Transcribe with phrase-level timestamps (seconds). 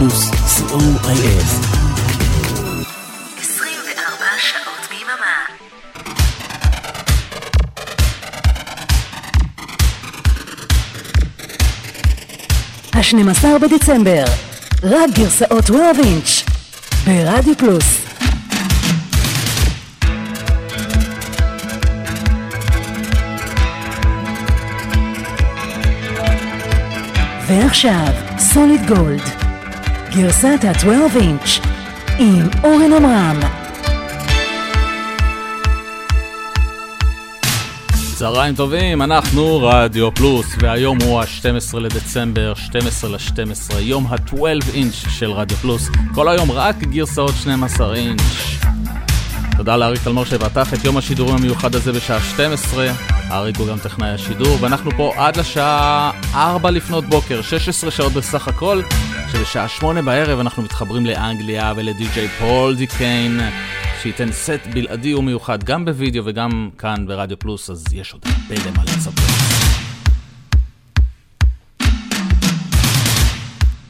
[0.00, 1.44] פלוס, co.il
[3.40, 5.36] 24 שעות ביממה.
[12.94, 14.24] ה-12 בדצמבר,
[14.82, 16.44] רק גרסאות 12 אינץ'
[17.06, 17.96] ברדיו פלוס.
[27.46, 29.39] ועכשיו, סוליד גולד,
[30.16, 31.60] גרסת ה-12 אינץ'
[32.18, 33.40] עם אורן עמרם.
[38.14, 45.30] צהריים טובים, אנחנו רדיו פלוס, והיום הוא ה-12 לדצמבר, 12 ל-12, יום ה-12 אינץ' של
[45.30, 45.88] רדיו פלוס.
[46.14, 48.22] כל היום רק גרסאות 12 אינץ'.
[49.56, 53.19] תודה לאריק תלמור שפתח את יום השידורים המיוחד הזה בשעה 12.
[53.30, 58.48] אריק הוא גם טכנאי השידור, ואנחנו פה עד לשעה 4 לפנות בוקר, 16 שעות בסך
[58.48, 58.82] הכל,
[59.32, 63.40] שבשעה 8 בערב אנחנו מתחברים לאנגליה ולדי.ג'יי פול דקיין.
[64.02, 68.84] שייתן סט בלעדי ומיוחד גם בווידאו וגם כאן ברדיו פלוס, אז יש עוד הרבה למה
[68.84, 69.69] לספר.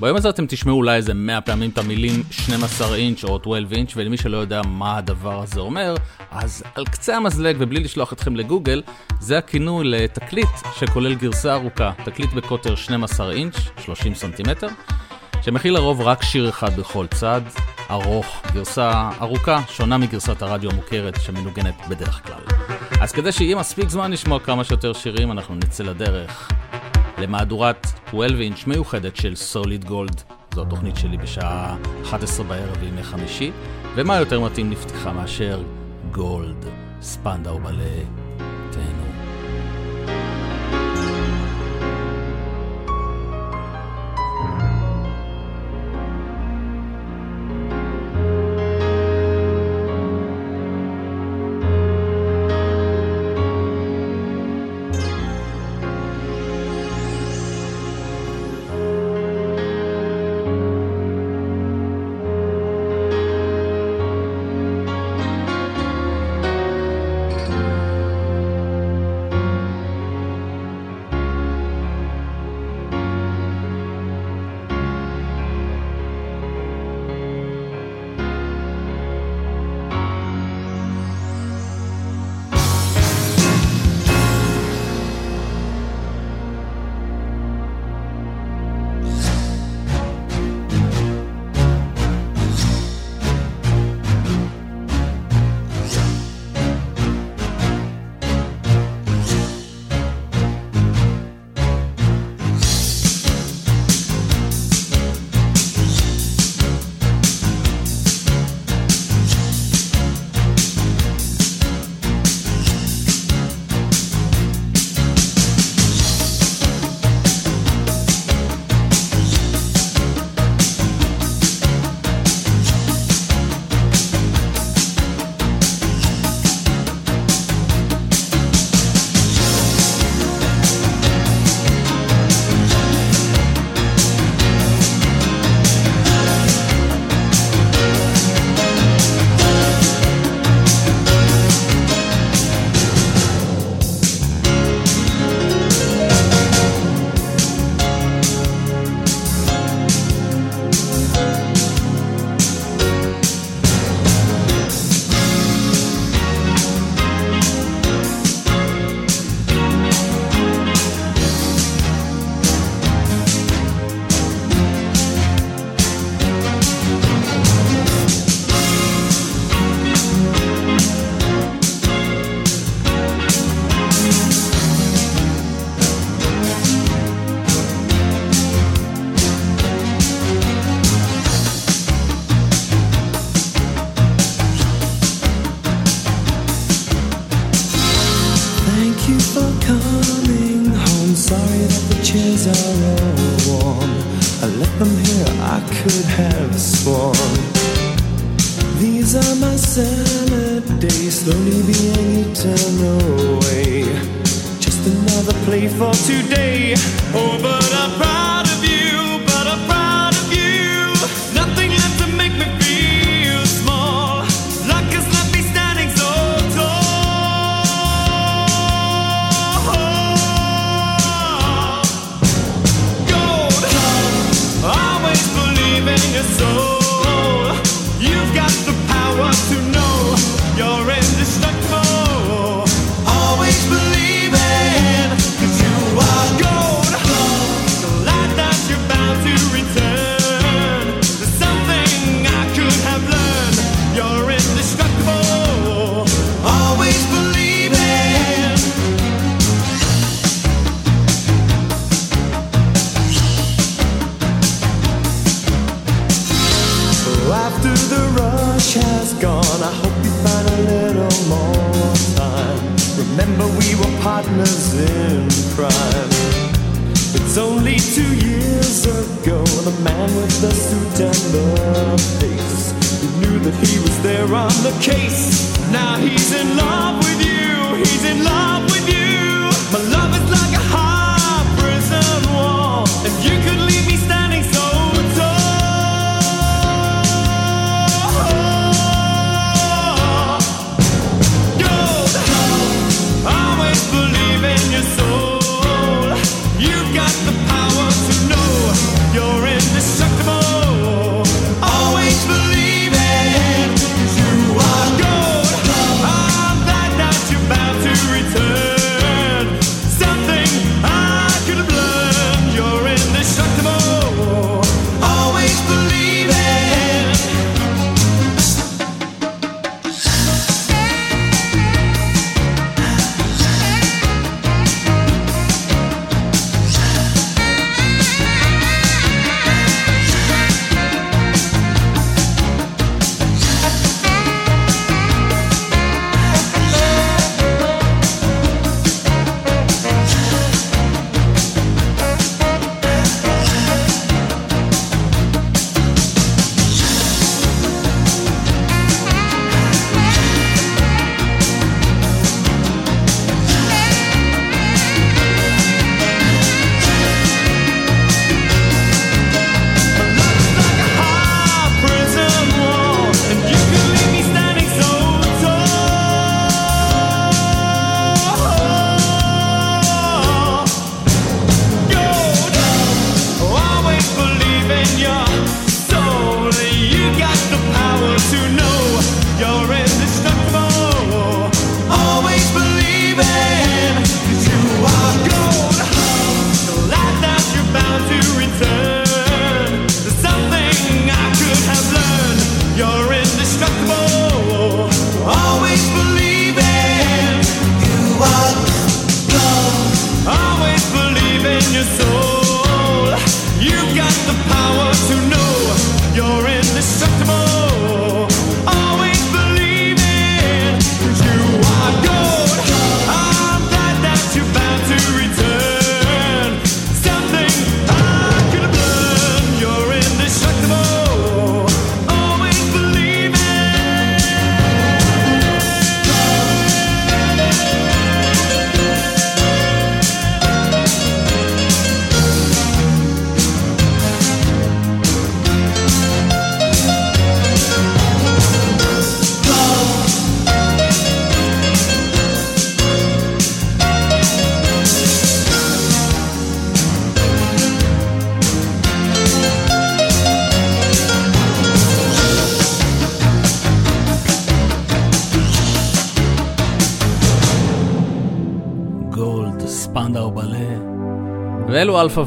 [0.00, 3.92] ביום הזה אתם תשמעו אולי איזה 100 פעמים את המילים 12 אינץ' או 12 אינץ',
[3.96, 5.94] ולמי שלא יודע מה הדבר הזה אומר,
[6.30, 8.82] אז על קצה המזלג ובלי לשלוח אתכם לגוגל,
[9.20, 14.68] זה הכינוי לתקליט שכולל גרסה ארוכה, תקליט בקוטר 12 אינץ', 30 סנטימטר,
[15.42, 17.40] שמכיל לרוב רק שיר אחד בכל צד,
[17.90, 22.56] ארוך, גרסה ארוכה, שונה מגרסת הרדיו המוכרת שמנוגנת בדרך כלל.
[23.00, 26.50] אז כדי שיהיה מספיק זמן לשמוע כמה שיותר שירים, אנחנו נצא לדרך
[27.20, 30.22] למהדורת 12 אינץ' מיוחדת של סוליד גולד.
[30.54, 33.50] זו התוכנית שלי בשעה 11 בערב בימי חמישי,
[33.94, 35.62] ומה יותר מתאים לפתיחה מאשר
[36.10, 36.66] גולד,
[37.00, 38.02] ספנדאו בלה,
[38.70, 38.99] תהנו.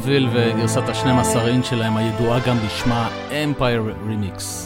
[0.04, 4.63] אביל וגרסת ה-12 אינץ' שלהם הידועה גם בשמה Empire Remix.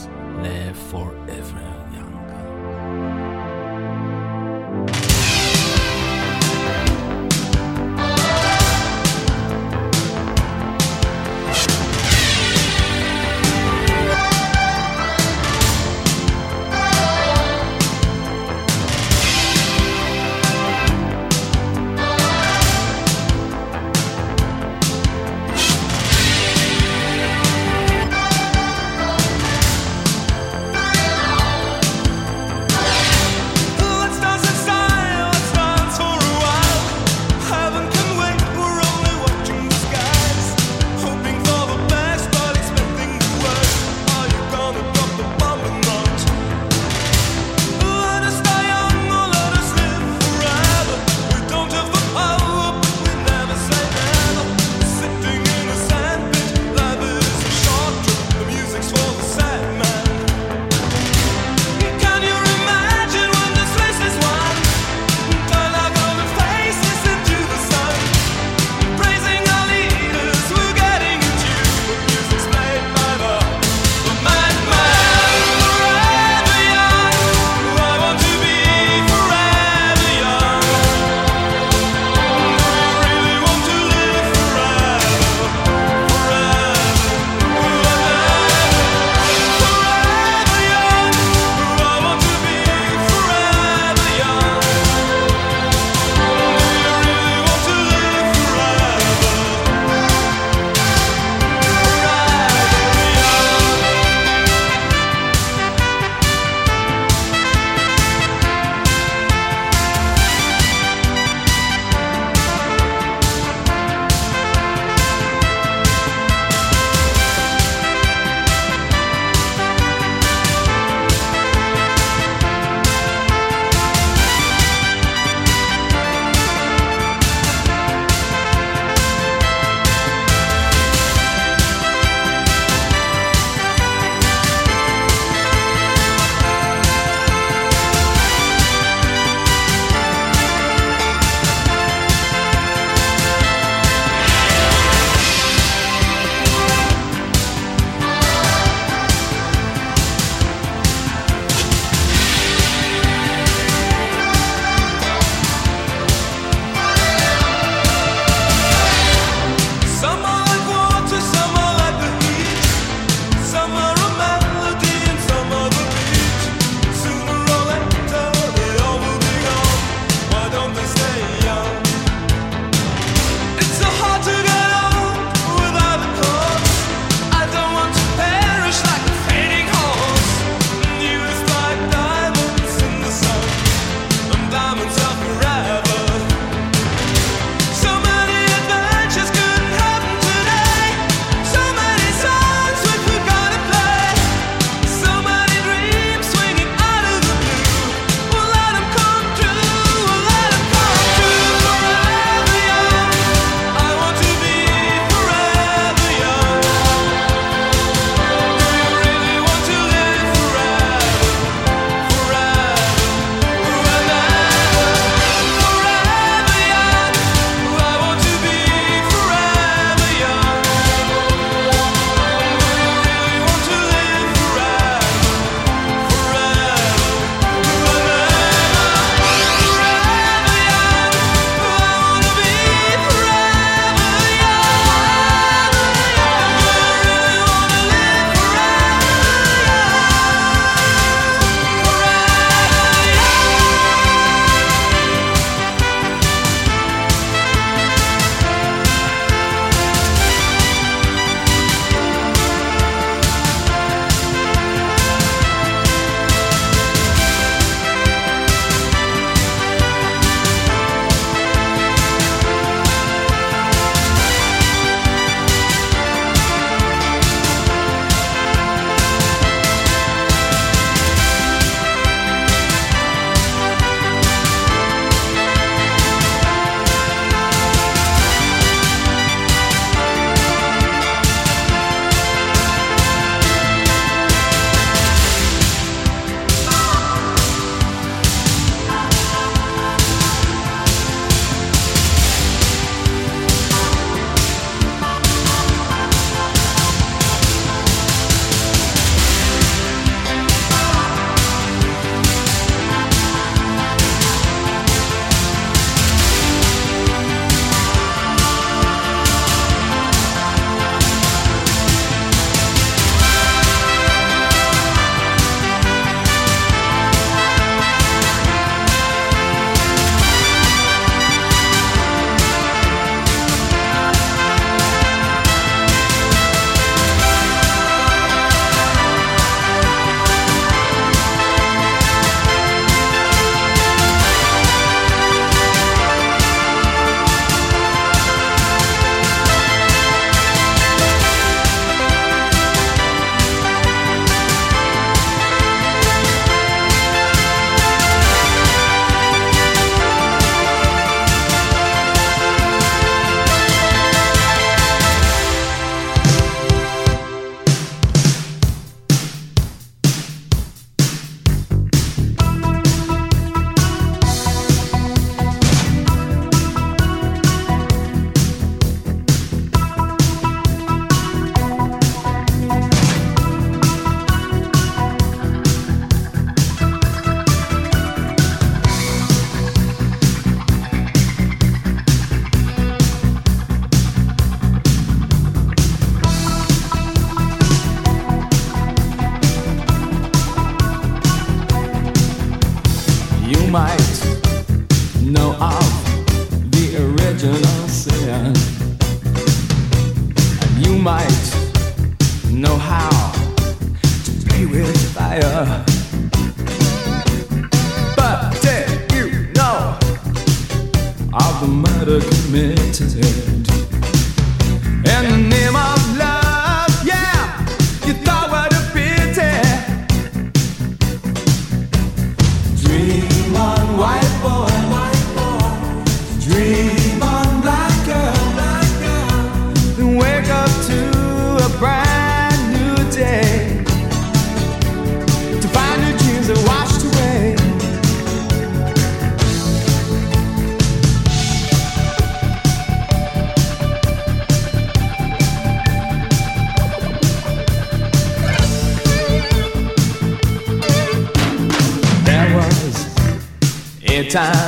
[454.29, 454.68] Time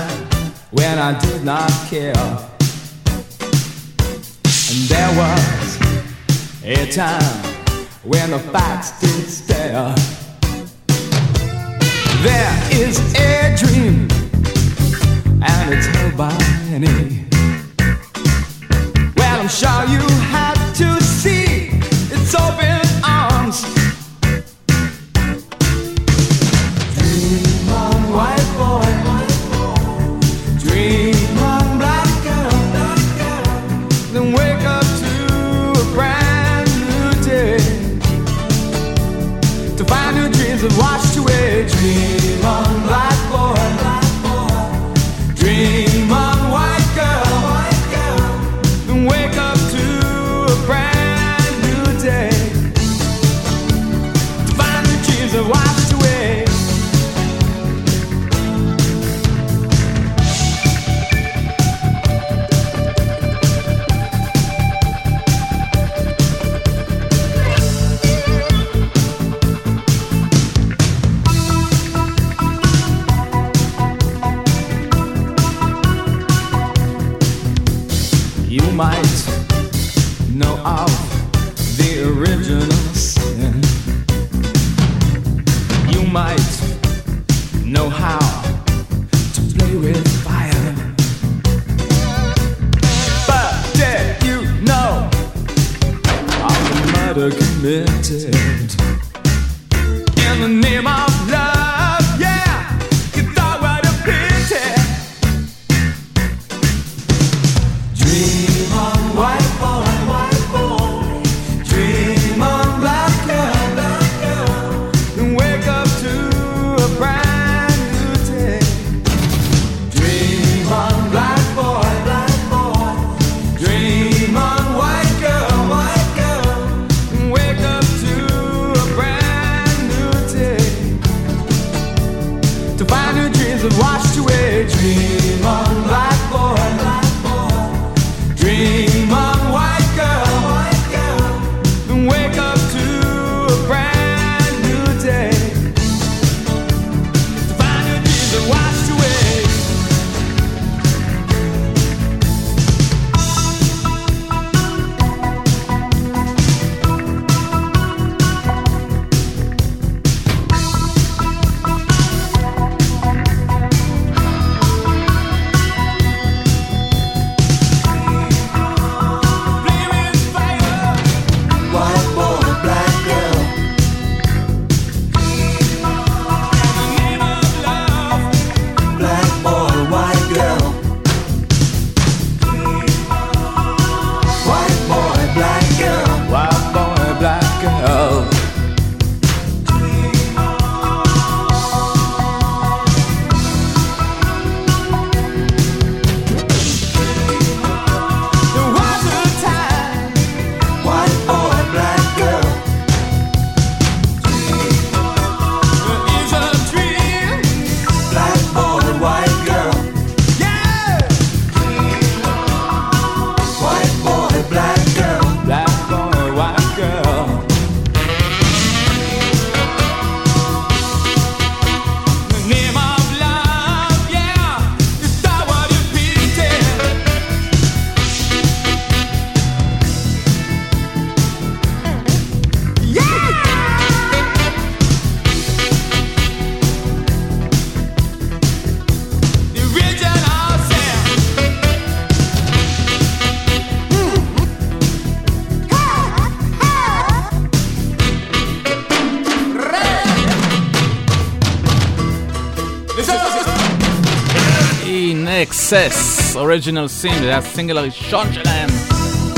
[256.50, 258.68] אוריג'ינל סים, זה היה הסינגל הראשון שלהם,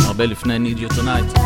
[0.07, 1.40] הרבה לפני Need You Tonight.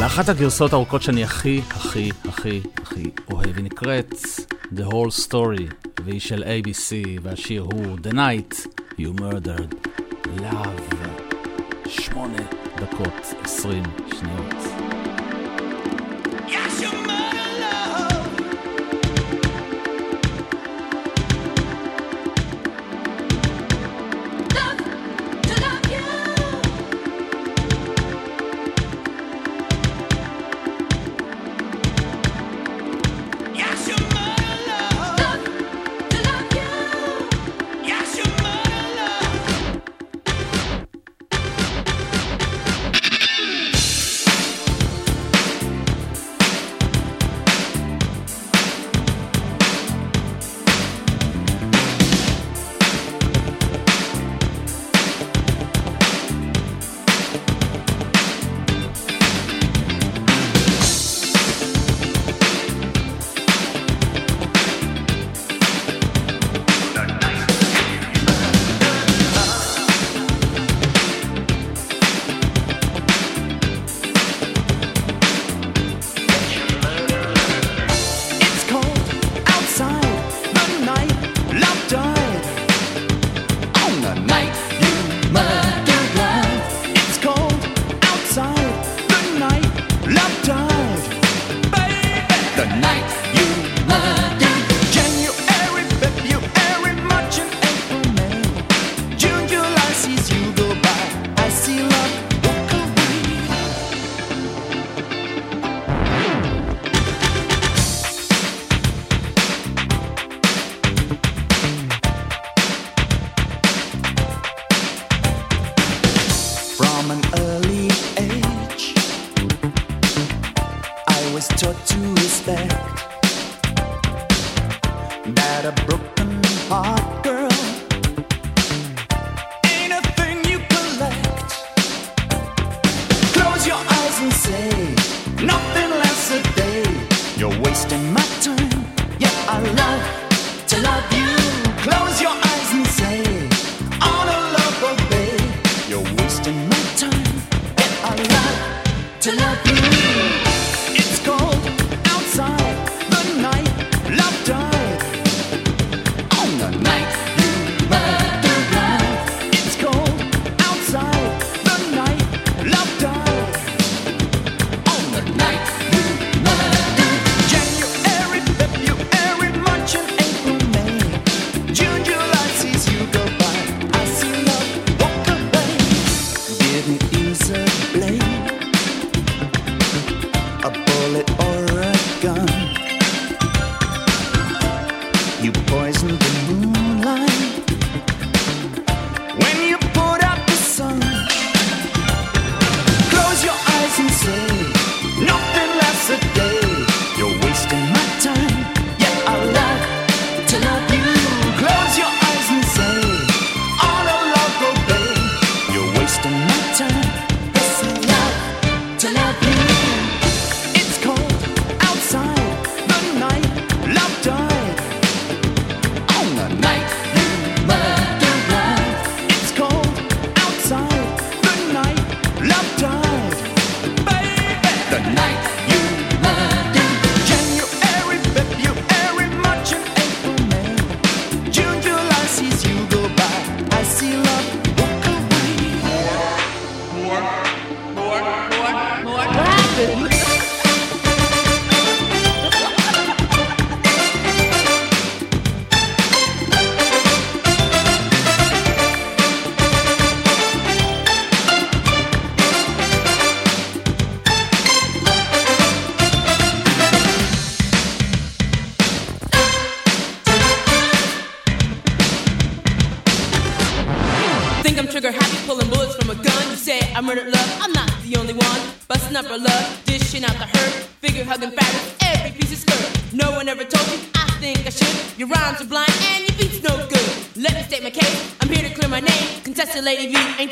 [0.00, 4.14] לאחת הגרסאות הארוכות שאני הכי, הכי, הכי, הכי אוהב, היא נקראת
[4.76, 8.66] The Whole Story, והיא של ABC, והשיר הוא The Night
[8.98, 9.88] You Murdered
[10.38, 10.96] Love.
[11.88, 12.42] שמונה
[12.76, 13.84] דקות עשרים
[14.18, 14.51] שניות.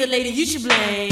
[0.01, 1.10] the lady you should blame.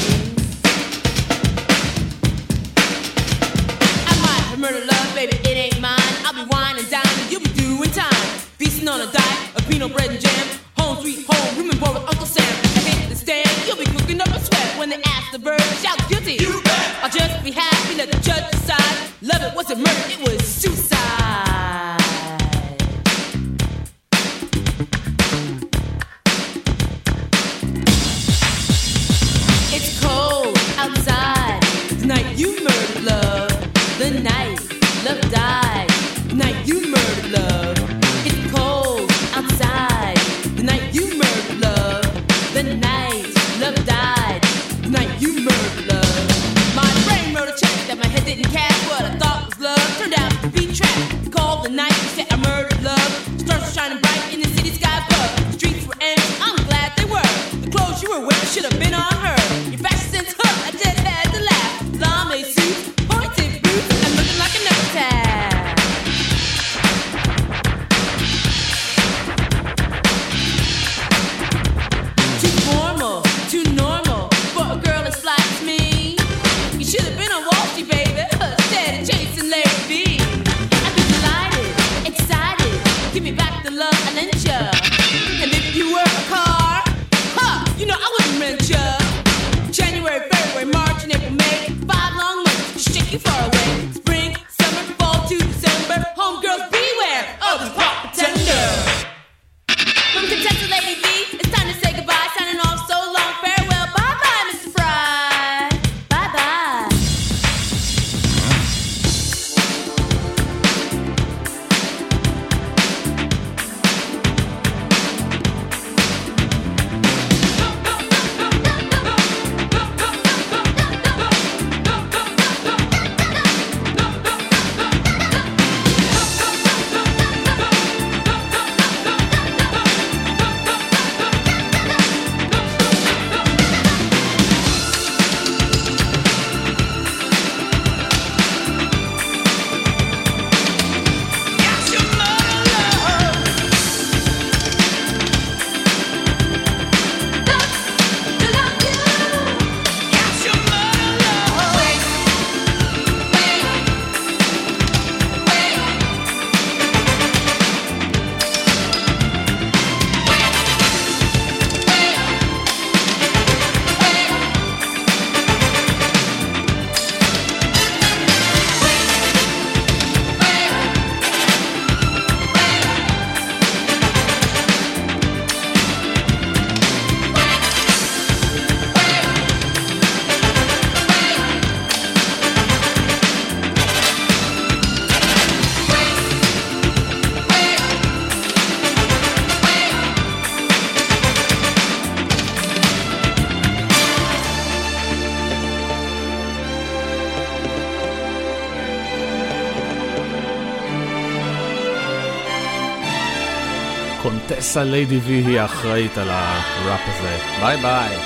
[204.69, 207.39] גרסה ליידי וי היא האחראית על הראפ הזה.
[207.61, 208.17] ביי ביי.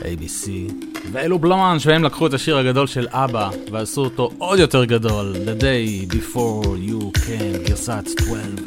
[0.00, 0.72] ABC.
[1.12, 5.60] ואלו בלומן שהם לקחו את השיר הגדול של אבא ועשו אותו עוד יותר גדול, The
[5.60, 8.63] Day Before You Can, גרסת 12.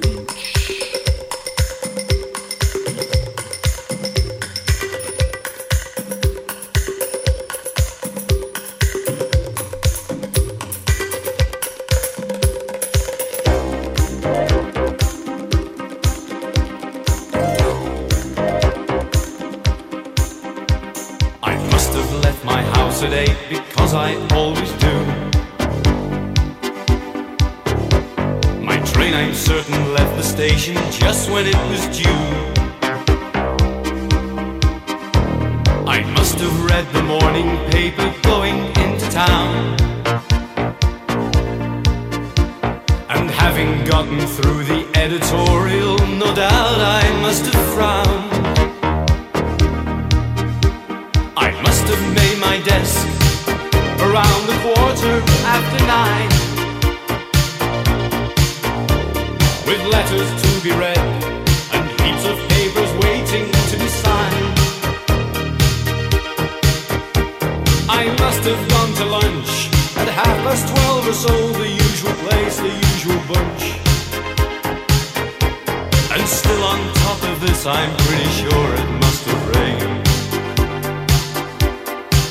[67.90, 72.58] I must have gone to lunch at half past twelve or so, the usual place,
[72.58, 73.64] the usual bunch.
[76.12, 80.06] And still on top of this, I'm pretty sure it must have rained.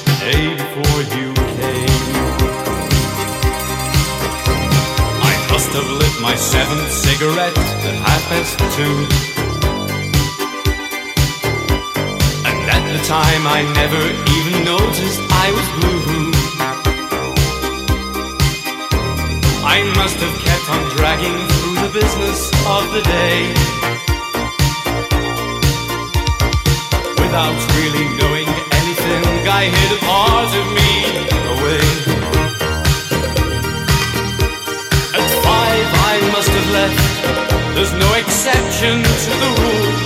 [0.04, 2.04] The day before you came,
[5.24, 9.35] I must have lit my seventh cigarette at half past two.
[12.92, 14.02] The time I never
[14.36, 16.30] even noticed I was blue.
[19.66, 23.38] I must have kept on dragging through the business of the day.
[27.22, 28.48] Without really knowing
[28.80, 29.24] anything,
[29.60, 30.92] I hid a part of me
[31.54, 31.86] away.
[35.18, 37.74] At five, I must have left.
[37.74, 40.05] There's no exception to the rule.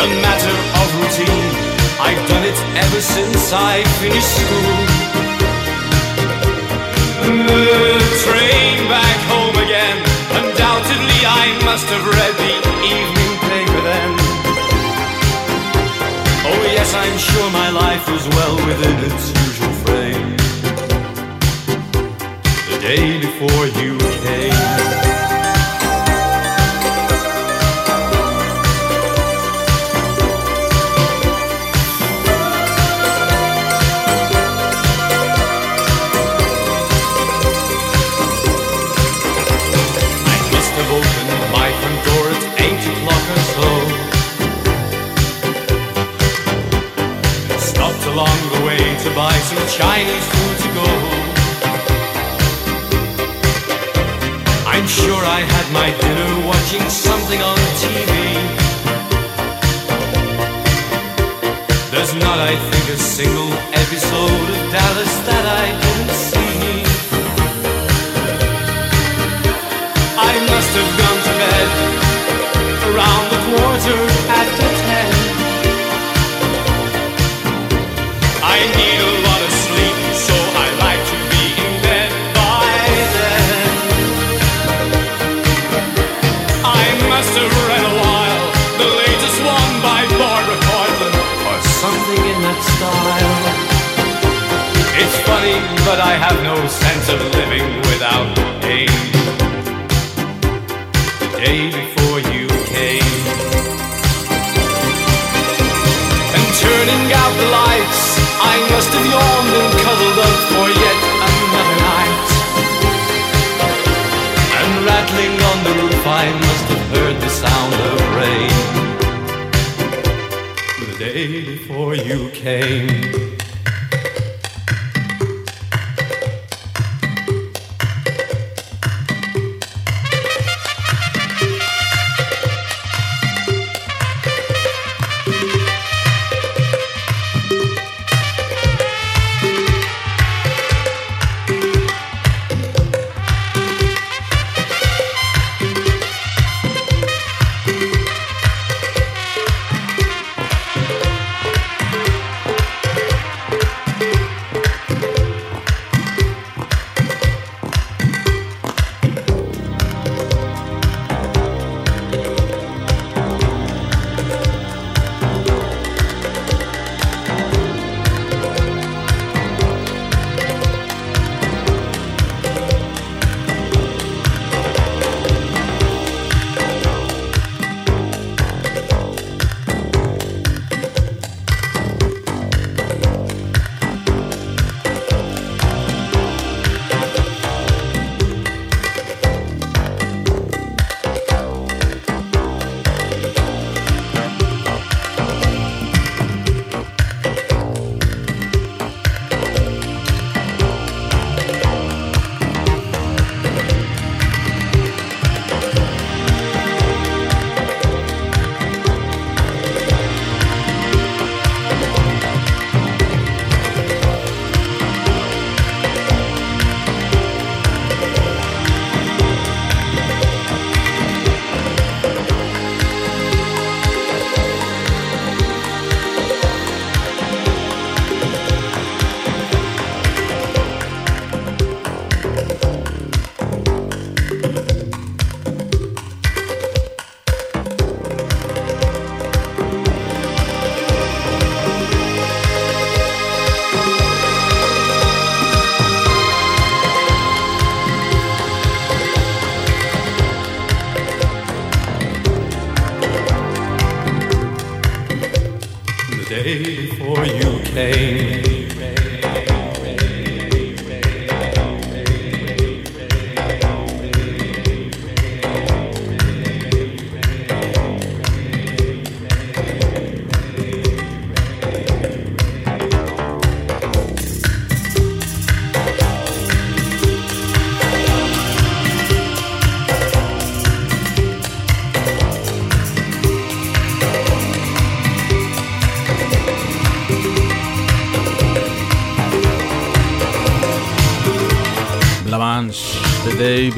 [0.00, 1.52] A matter of routine.
[2.00, 4.76] I've done it ever since I finished school.
[7.20, 9.98] The train back home again.
[10.40, 12.54] Undoubtedly, I must have read the
[12.96, 14.10] evening paper then.
[16.48, 20.30] Oh, yes, I'm sure my life was well within its usual frame.
[22.72, 24.99] The day before you came.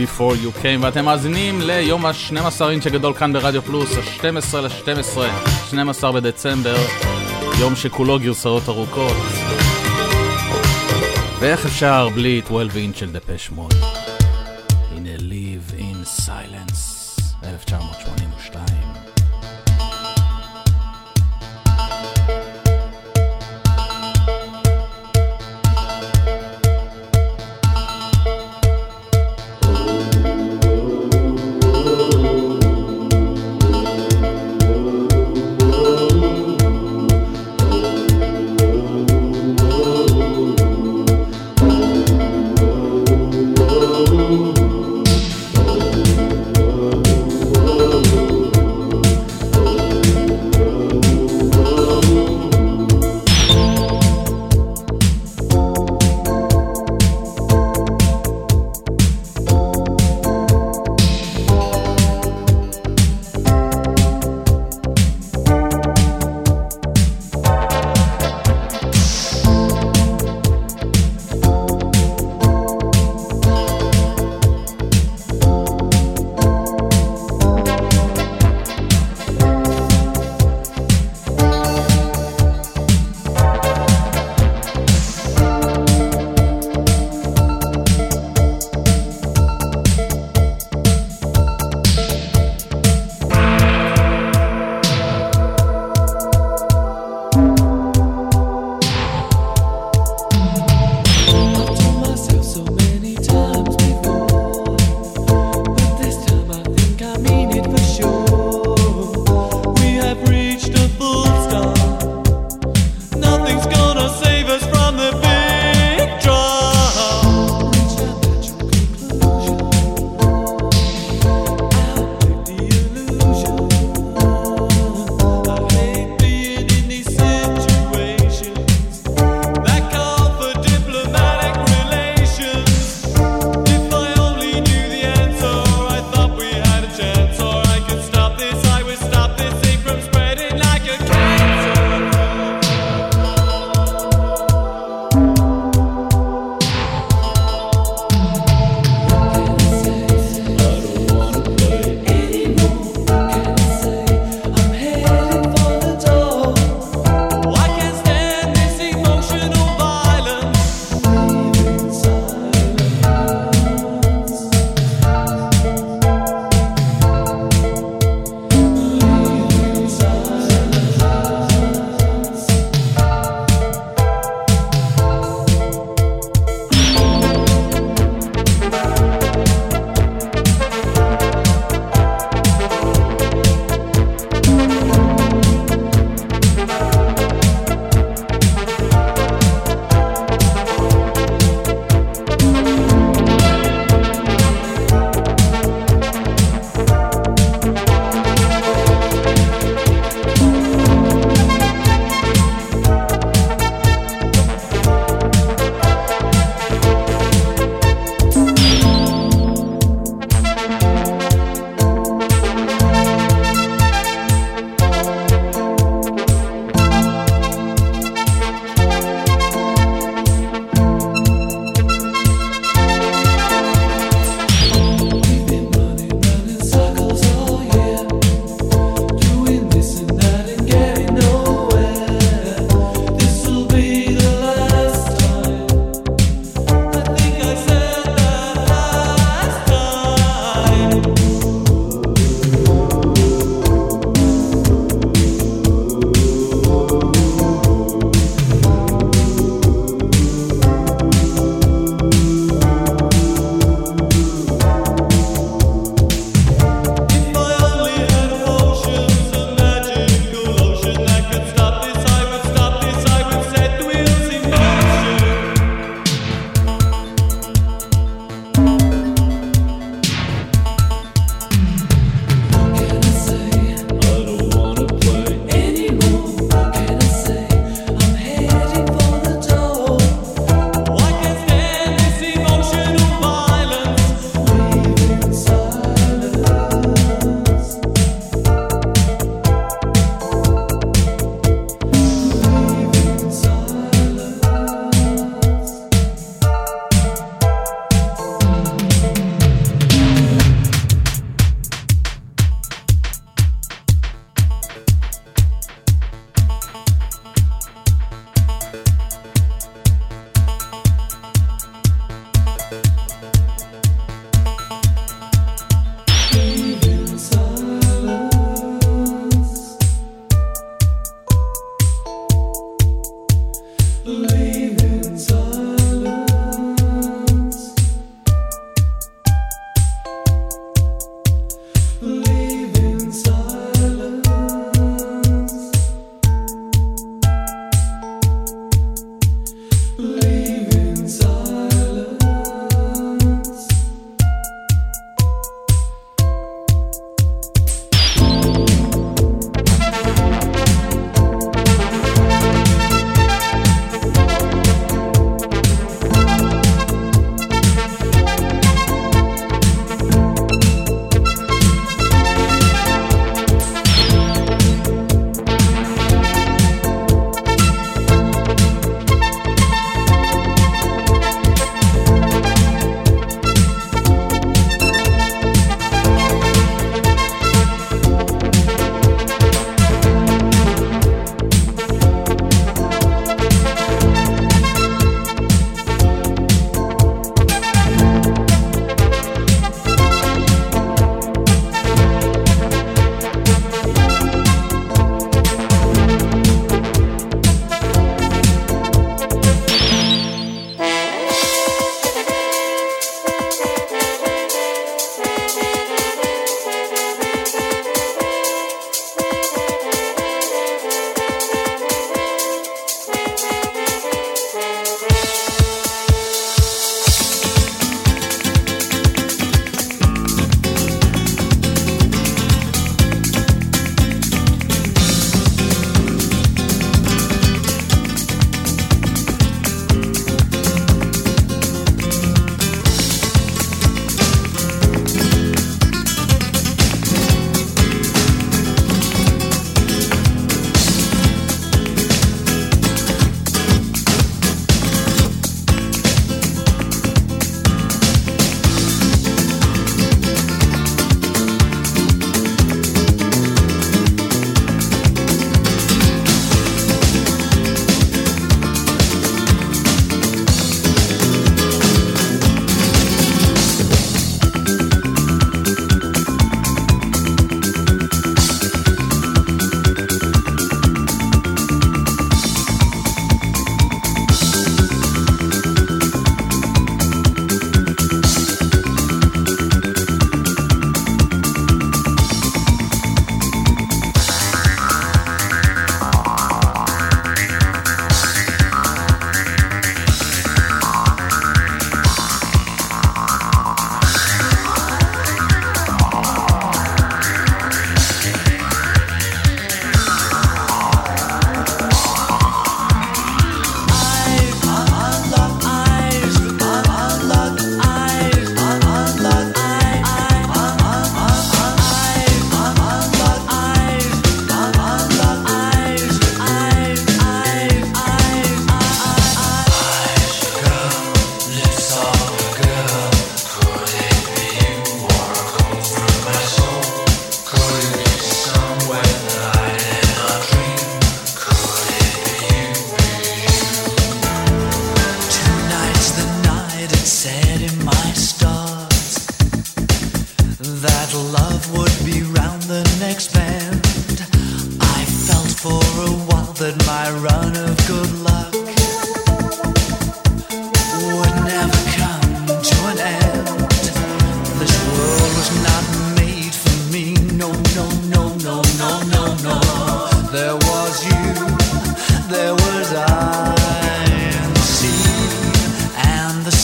[0.02, 5.18] Before You Came, ואתם מאזינים ליום ה-12 אינץ' הגדול כאן ברדיו פלוס, ה-12 ל-12,
[5.68, 6.76] 12 בדצמבר,
[7.60, 9.16] יום שכולו גרסאות ארוכות.
[11.40, 14.01] ואיך אפשר בלי 12 אינץ' של דפש מוד?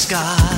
[0.08, 0.57] sky.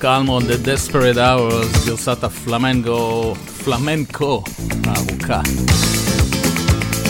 [0.00, 3.34] מרק אלמון, The Desperate Hours, גרסת הפלמנגו,
[3.64, 4.44] פלמנקו
[4.86, 5.40] הארוכה.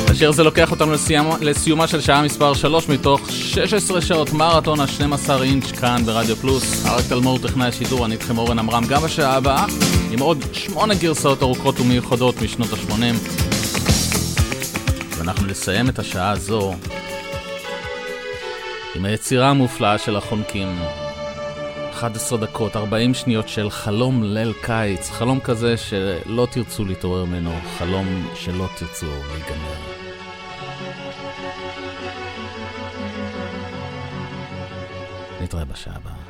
[0.08, 5.42] השיר הזה לוקח אותנו לסיומה, לסיומה של שעה מספר 3 מתוך 16 שעות מרתון ה-12
[5.42, 6.86] אינץ' כאן ברדיו פלוס.
[6.86, 9.64] אריק תלמור טכנאי השידור, אני איתכם אורן עמרם גם בשעה הבאה,
[10.10, 13.02] עם עוד 8 גרסאות ארוכות ומיוחדות משנות ה-80.
[15.18, 16.74] ואנחנו נסיים את השעה הזו
[18.94, 20.68] עם היצירה המופלאה של החונקים.
[22.00, 28.28] 11 דקות, 40 שניות של חלום ליל קיץ, חלום כזה שלא תרצו להתעורר ממנו, חלום
[28.34, 29.74] שלא תרצו להיגמר.
[35.40, 36.29] נתראה בשעה הבאה.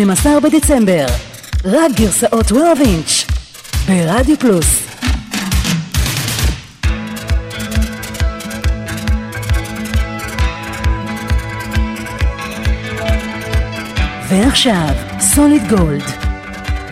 [0.00, 1.06] ה-12 בדצמבר,
[1.64, 3.24] רק גרסאות 12 אינץ',
[3.88, 4.86] ברדיו פלוס.
[14.28, 16.02] ועכשיו, סוליד גולד,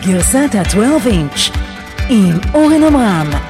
[0.05, 1.49] גרסת ה-12 אינץ',
[2.09, 3.42] עם אורן עמרם.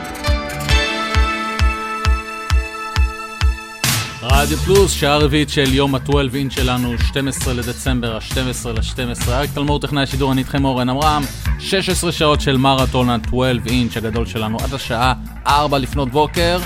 [4.54, 9.30] רדיו פלוס, שעה רביעית של יום ה-12 אינץ' שלנו, 12 לדצמבר, ה-12 ל-12.
[9.30, 11.24] אריק תלמור, טכנאי השידור, אני איתכם אורן עמרם.
[11.60, 15.14] 16 שעות של מרתון ה-12 אינץ' הגדול שלנו, עד השעה
[15.48, 16.60] 4 לפנות בוקר.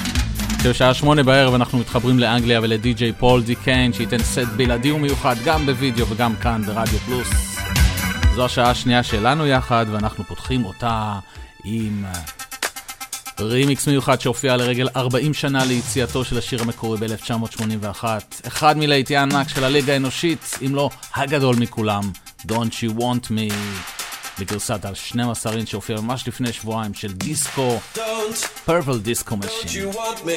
[0.64, 6.08] שבשעה 8 בערב אנחנו מתחברים לאנגליה ולדי-ג'יי פול דיקיין, שייתן סט בלעדי ומיוחד גם בווידאו
[6.10, 7.28] וגם כאן ברדיו פלוס.
[8.36, 11.20] זו השעה השנייה שלנו יחד, ואנחנו פותחים אותה
[11.64, 12.06] עם
[13.40, 18.04] רימיקס מיוחד שהופיע לרגל 40 שנה ליציאתו של השיר המקורי ב-1981.
[18.48, 22.12] אחד מלהיטי הענק של הליגה האנושית, אם לא הגדול מכולם,
[22.42, 23.54] Don't You Want Me,
[24.40, 27.80] בגרסת על 12 אינץ' שהופיע ממש לפני שבועיים של דיסקו,
[28.66, 29.92] פרפל דיסקו משין,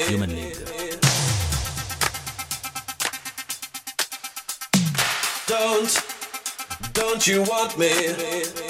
[0.09, 0.80] Human League.
[5.48, 5.92] Don't,
[6.94, 8.70] don't you want me?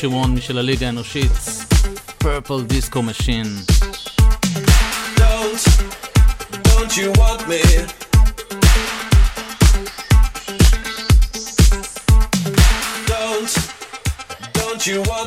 [0.00, 1.32] שמענו משל הליגה האנושית,
[2.18, 3.46] Purple Disco Machine.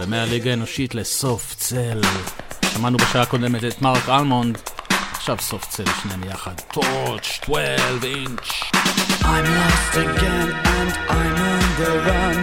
[0.01, 2.01] ומהליגה האנושית ל Soft Cell.
[2.73, 4.57] שמענו בשעה הקודמת את מרק אלמונד,
[5.11, 6.53] עכשיו Soft Cell שניהם יחד.
[6.71, 8.49] Torch 12 אינץ'.
[9.23, 12.39] I'm lost again and I'm on the run,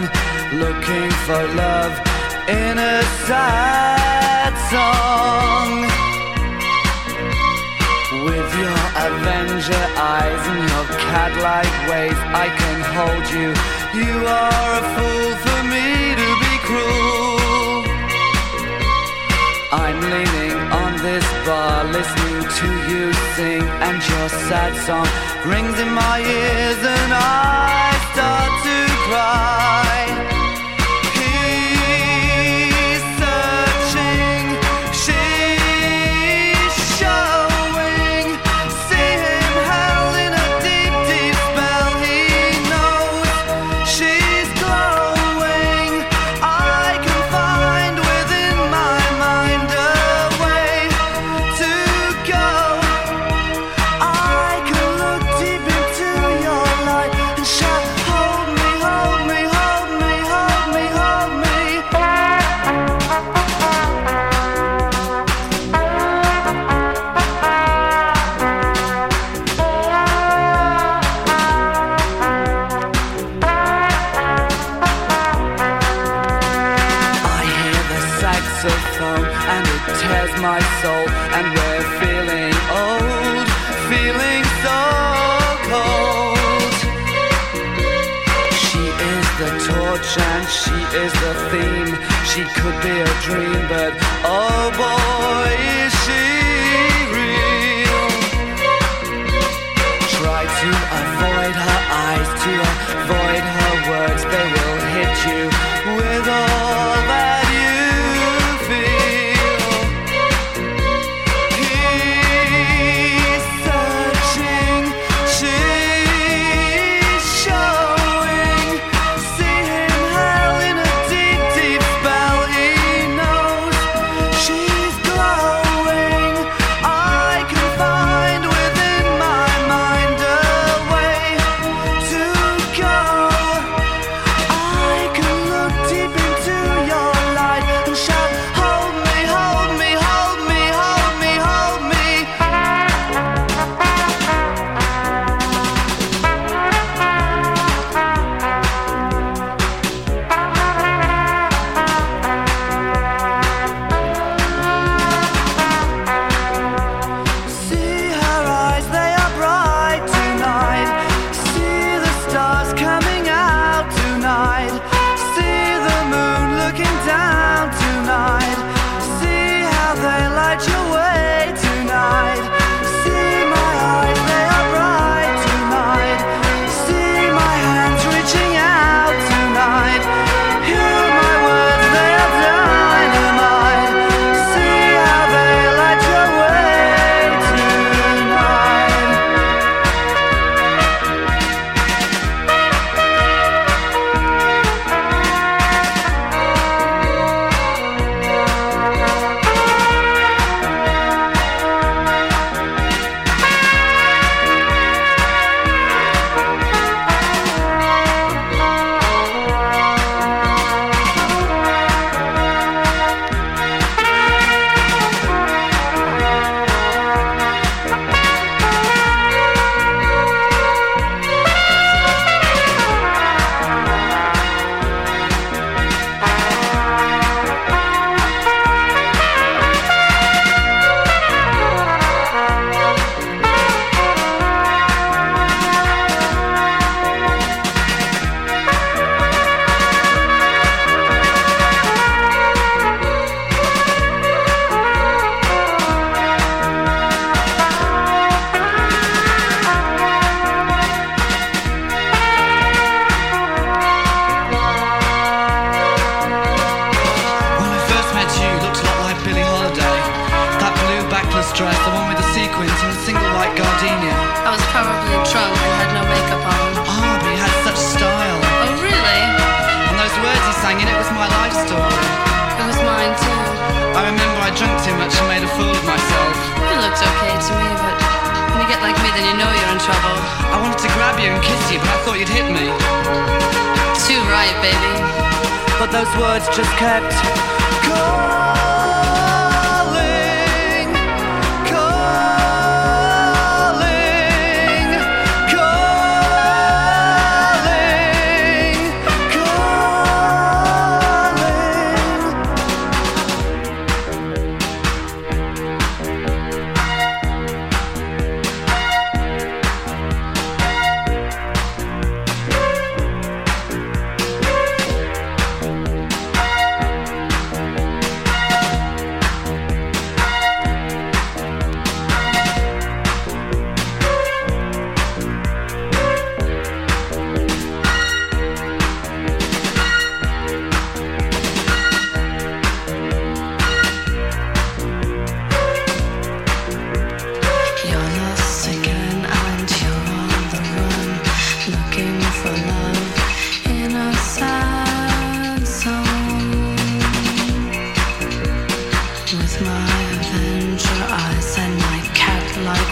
[0.61, 2.20] looking for love.
[2.47, 5.69] in a sad song.
[8.25, 13.49] With your Avenger eyes and your cat like ways, I can hold you.
[14.01, 15.87] You are a fool for me
[16.21, 17.83] to be cruel.
[19.71, 25.07] I'm leaning on this bar, listening to you sing, and your sad song
[25.45, 28.77] rings in my ears, and I start to
[29.07, 30.00] cry.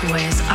[0.10, 0.49] always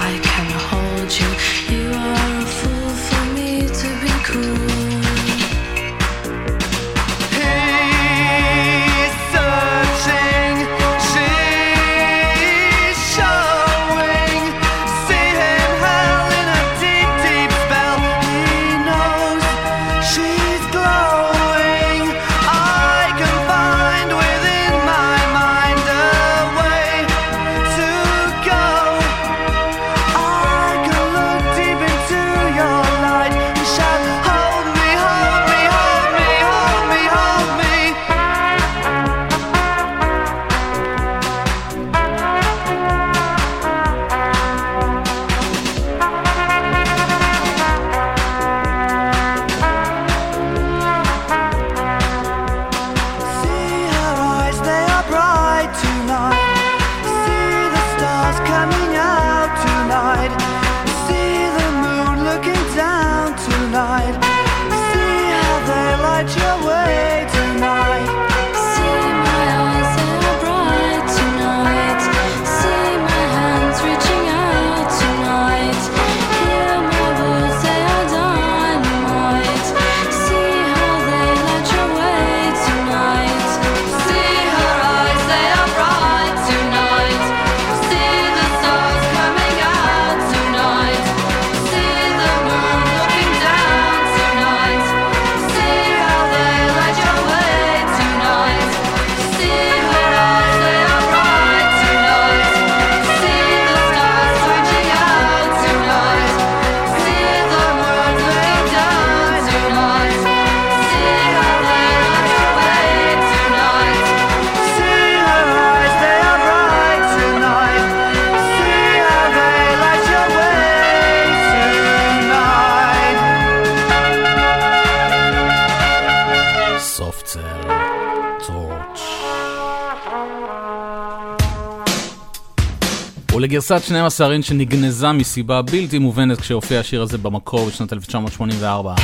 [133.55, 138.95] גרסת 12 אינץ' שנגנזה מסיבה בלתי מובנת כשהופיע השיר הזה במקור בשנת 1984.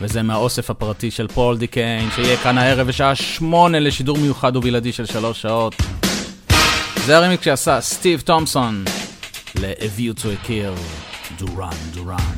[0.00, 5.06] וזה מהאוסף הפרטי של פול דיקיין, שיהיה כאן הערב בשעה שמונה לשידור מיוחד ובלעדי של
[5.06, 5.74] שלוש שעות.
[7.06, 8.84] זה הרימיק שעשה סטיב תומפסון
[9.54, 10.80] ל-A View to a Kill,
[11.38, 12.37] דורן דורן.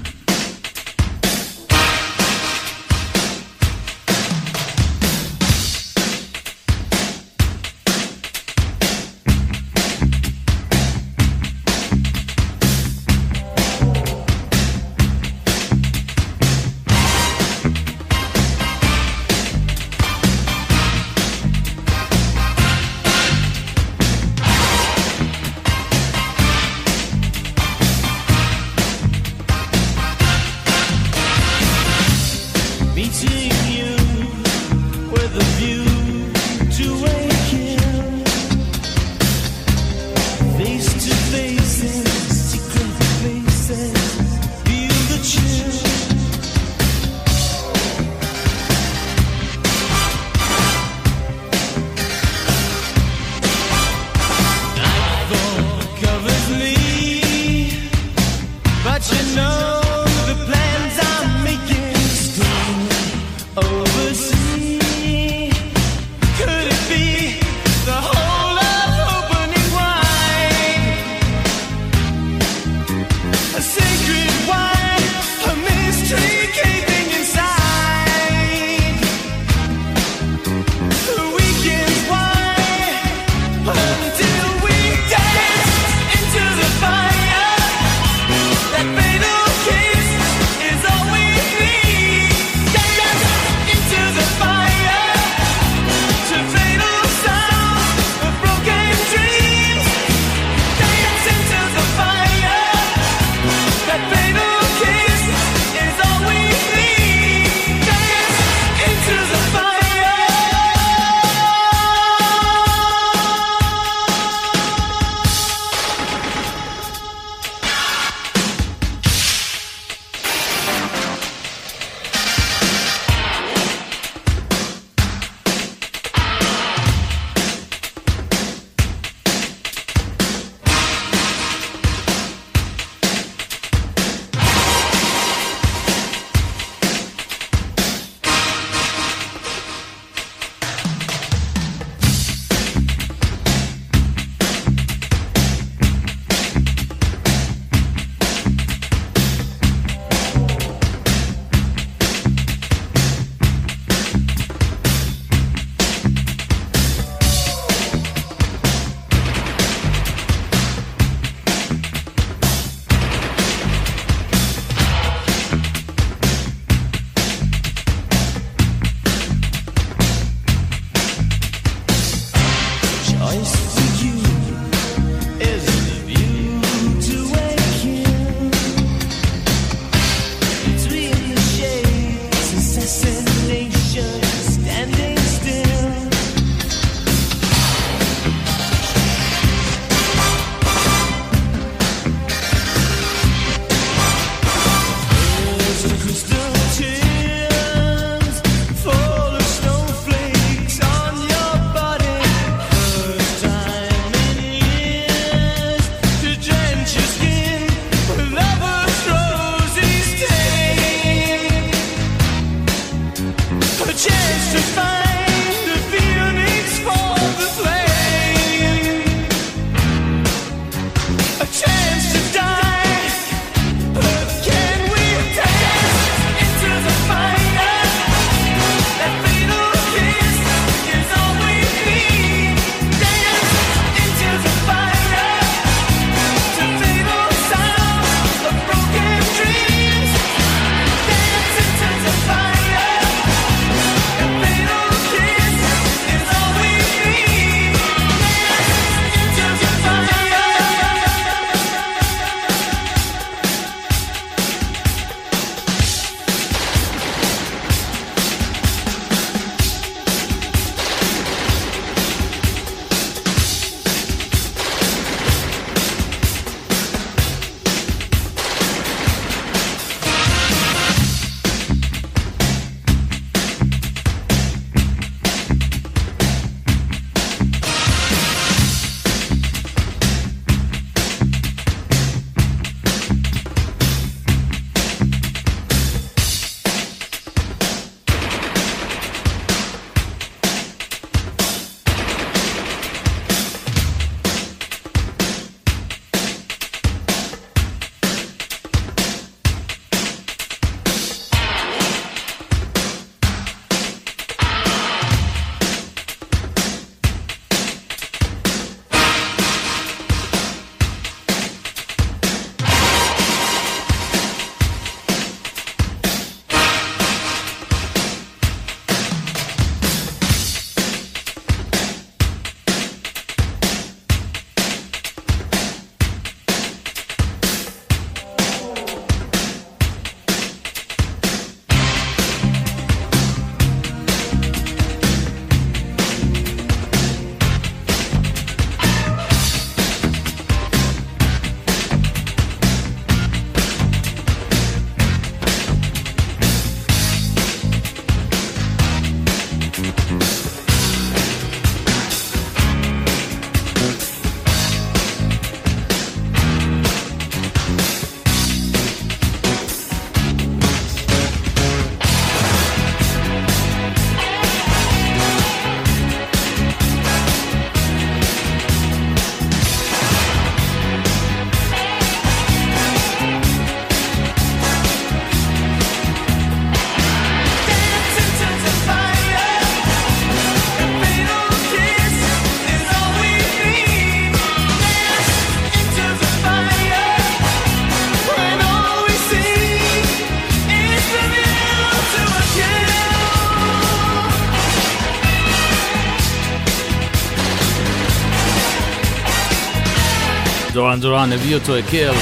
[400.91, 402.13] Duran Duran הביא אותו הכיר.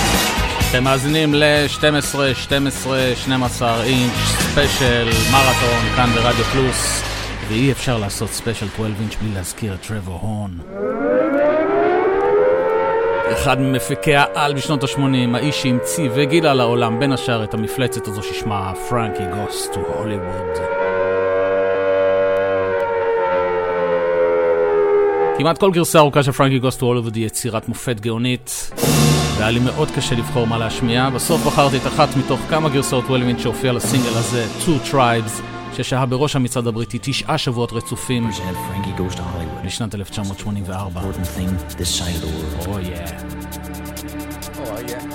[0.70, 7.02] אתם מאזינים ל-12, 12, 12 אינץ' ספיישל מרתון כאן ברדיו פלוס
[7.48, 10.58] ואי אפשר לעשות ספיישל 12 אינץ' בלי להזכיר את טרוור הורן.
[13.32, 15.00] אחד ממפיקי העל בשנות ה-80,
[15.34, 20.67] האיש שהמציא וגילה לעולם בין השאר את המפלצת הזו ששמה Frankie Goes to Hollywood.
[25.38, 28.70] כמעט כל גרסה ארוכה של Frankie Goes to Hollywood היא יצירת מופת גאונית.
[29.36, 31.10] והיה לי מאוד קשה לבחור מה להשמיע.
[31.10, 35.42] בסוף בחרתי את אחת מתוך כמה גרסאות 12 אינץ' שהופיע לסינגל הזה, Two Tribes,
[35.76, 38.30] ששהה בראש המצעד הבריטי תשעה שבועות רצופים.
[39.64, 41.00] בשנת 1984.
[41.00, 41.04] Oh,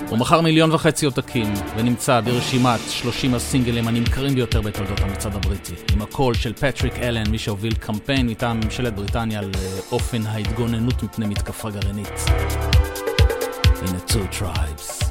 [0.10, 5.74] הוא מכר מיליון וחצי עותקים, ונמצא ברשימת 30 הסינגלים הנמכרים ביותר בתולדות המצעד הבריטי.
[5.94, 11.04] עם הקול של פטריק אלן, מי שהוביל קמפיין מטעם ממשלת בריטניה על אה, אופן ההתגוננות
[11.04, 12.26] מפני מתקפה גרעינית.
[13.82, 15.03] הנה two tribes,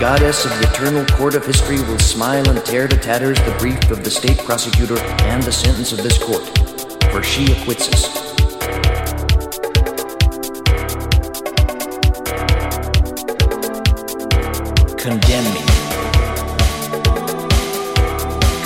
[0.00, 3.90] goddess of the eternal court of history will smile and tear to tatters the brief
[3.90, 6.42] of the state prosecutor and the sentence of this court,
[7.12, 8.08] for she acquits us.
[14.96, 15.60] Condemn me.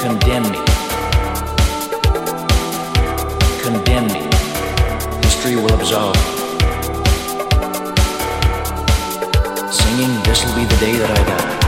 [0.01, 0.61] Condemn me.
[3.61, 4.23] Condemn me.
[5.25, 6.34] History will absolve.
[9.95, 11.64] Singing, this'll be the day that I die.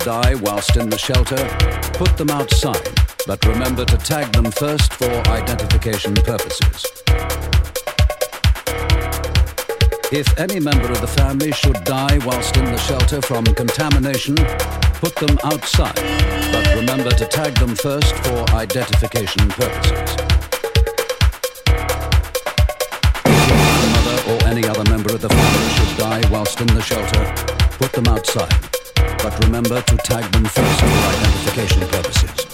[0.00, 1.36] Die whilst in the shelter,
[1.92, 2.88] put them outside,
[3.26, 6.86] but remember to tag them first for identification purposes.
[10.12, 14.36] If any member of the family should die whilst in the shelter from contamination,
[15.04, 15.94] put them outside,
[16.52, 20.16] but remember to tag them first for identification purposes.
[23.26, 26.82] If your grandmother or any other member of the family should die whilst in the
[26.82, 27.24] shelter,
[27.78, 28.69] put them outside,
[29.22, 32.46] but remember to tag them first for identification purposes.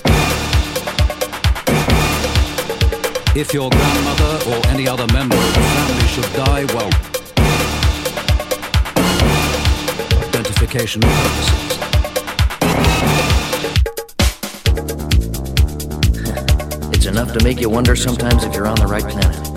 [3.36, 6.90] If your grandmother or any other member of the family should die well,
[10.28, 11.76] identification purposes.
[16.92, 19.55] It's enough to make you wonder sometimes if you're on the right planet.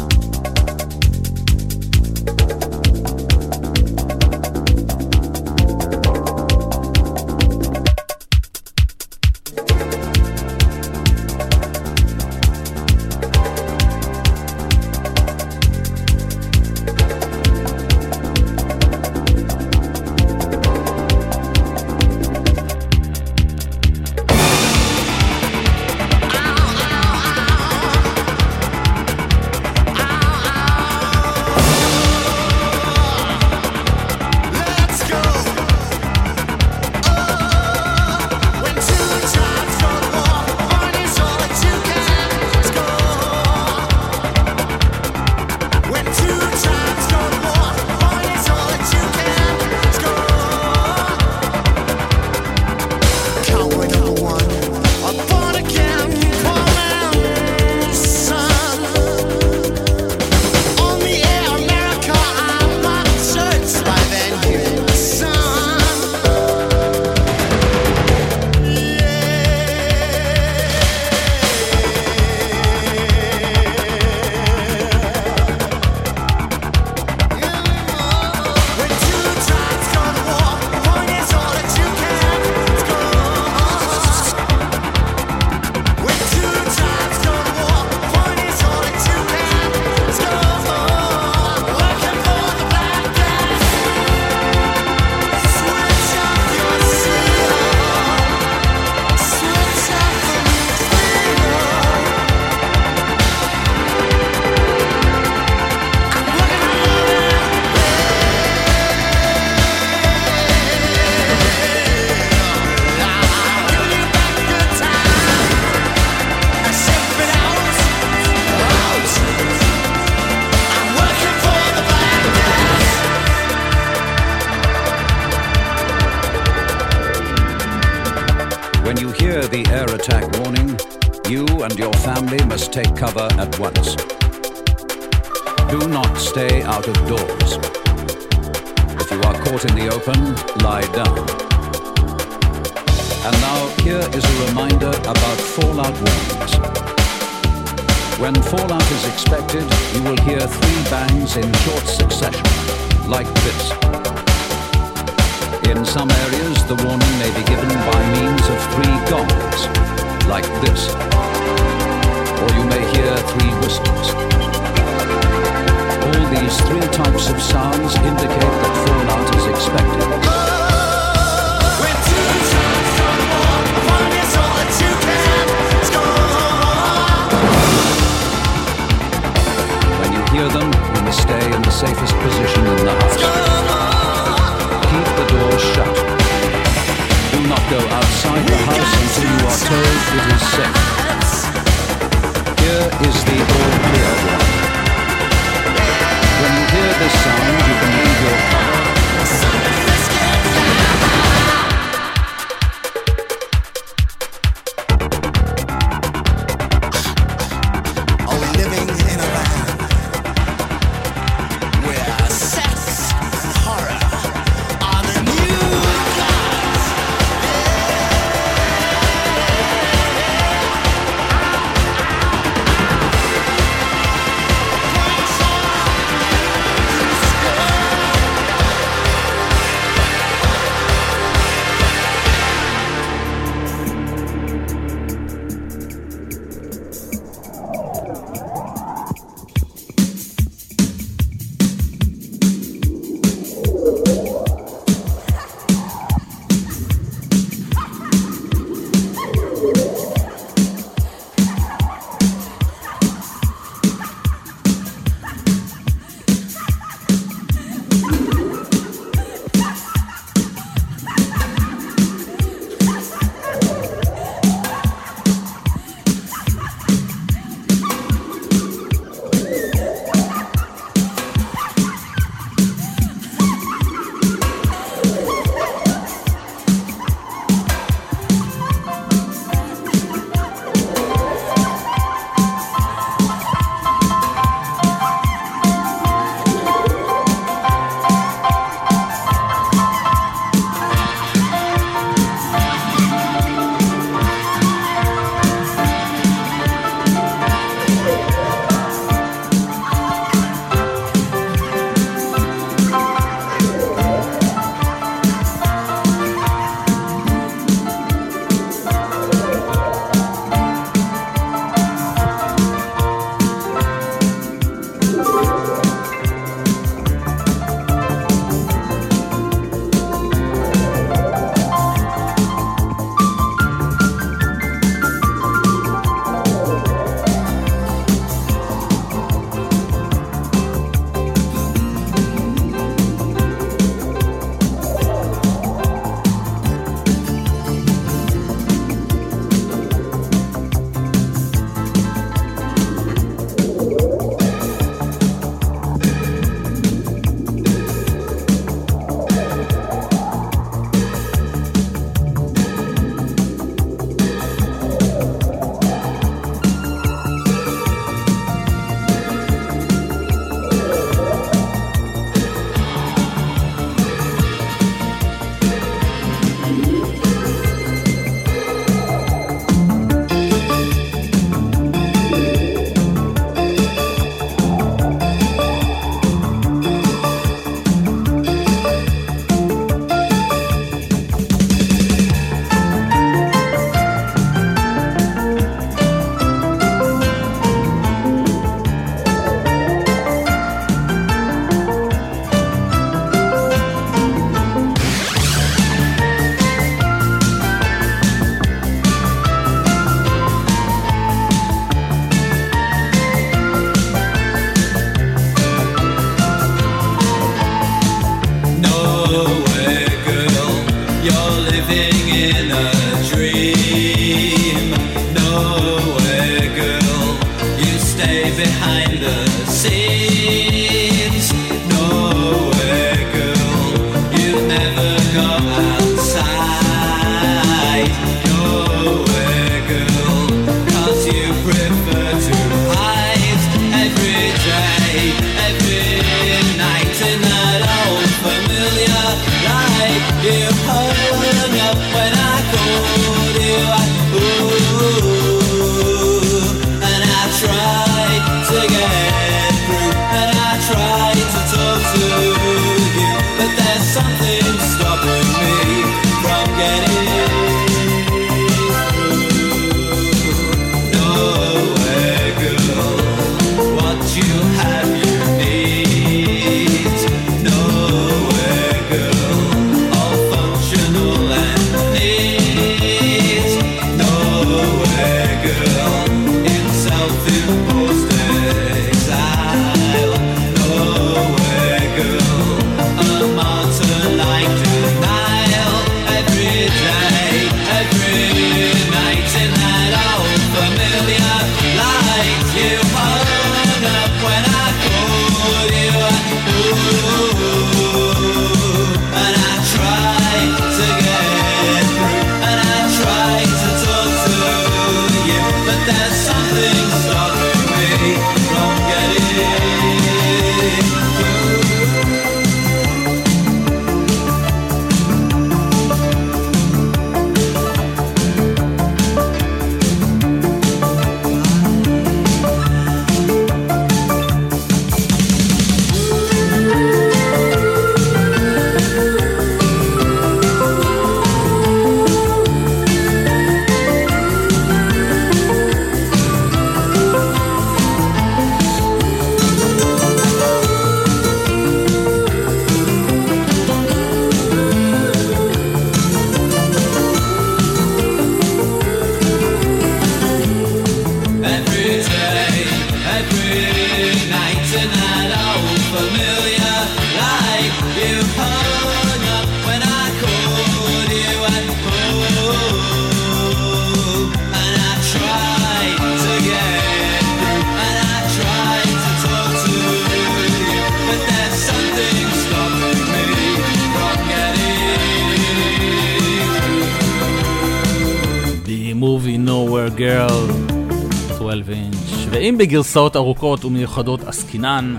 [582.79, 585.17] בגרסאות ארוכות ומיוחדות עסקינן.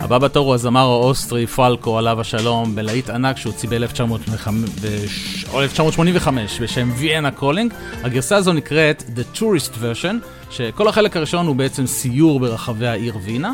[0.00, 6.28] הבא בתור הוא הזמר האוסטרי פלקו עליו השלום בלהיט ענק שהוציא ב-1985
[6.60, 7.74] בשם Vienna Calling.
[8.02, 10.14] הגרסה הזו נקראת The Tourist Version,
[10.50, 13.52] שכל החלק הראשון הוא בעצם סיור ברחבי העיר וינה,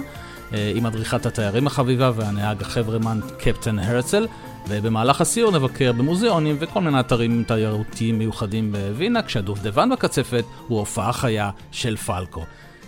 [0.55, 4.27] אה, עם מדריכת התיירים החביבה והנהג החברמן קפטן הרצל.
[4.69, 11.51] ובמהלך הסיור נבקר במוזיאונים וכל מיני אתרים תיירותיים מיוחדים בווינה, כשהדובדבן בקצפת הוא הופעה חיה
[11.73, 12.45] של פלקו.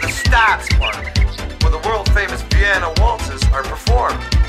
[0.00, 0.96] the stats part,
[1.62, 4.39] where the world famous piano waltzes are performed.